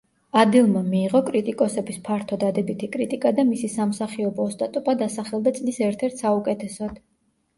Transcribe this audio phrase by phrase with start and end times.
[0.43, 6.97] ადელმა მიიღო კრიტიკოსების ფართო დადებითი კრიტიკა და მისი სამსახიობო ოსტატობა დასახელდა წლის ერთ-ერთ საუკეთესოდ.